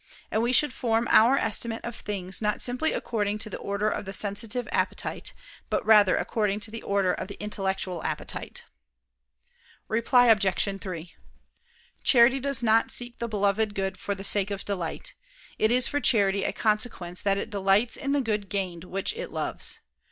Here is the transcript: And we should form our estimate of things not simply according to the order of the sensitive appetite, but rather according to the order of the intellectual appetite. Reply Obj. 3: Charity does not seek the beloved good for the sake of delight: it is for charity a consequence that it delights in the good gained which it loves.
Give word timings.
And 0.31 0.41
we 0.41 0.51
should 0.51 0.73
form 0.73 1.07
our 1.11 1.37
estimate 1.37 1.85
of 1.85 1.95
things 1.95 2.41
not 2.41 2.59
simply 2.59 2.91
according 2.91 3.37
to 3.37 3.51
the 3.51 3.59
order 3.59 3.87
of 3.87 4.05
the 4.05 4.13
sensitive 4.13 4.67
appetite, 4.71 5.31
but 5.69 5.85
rather 5.85 6.17
according 6.17 6.59
to 6.61 6.71
the 6.71 6.81
order 6.81 7.13
of 7.13 7.27
the 7.27 7.39
intellectual 7.39 8.03
appetite. 8.03 8.63
Reply 9.87 10.25
Obj. 10.25 10.81
3: 10.81 11.13
Charity 12.03 12.39
does 12.39 12.63
not 12.63 12.89
seek 12.89 13.19
the 13.19 13.27
beloved 13.27 13.75
good 13.75 13.95
for 13.95 14.15
the 14.15 14.23
sake 14.23 14.49
of 14.49 14.65
delight: 14.65 15.13
it 15.59 15.69
is 15.69 15.87
for 15.87 15.99
charity 15.99 16.45
a 16.45 16.51
consequence 16.51 17.21
that 17.21 17.37
it 17.37 17.51
delights 17.51 17.95
in 17.95 18.11
the 18.11 18.21
good 18.21 18.49
gained 18.49 18.85
which 18.85 19.13
it 19.13 19.29
loves. 19.29 19.81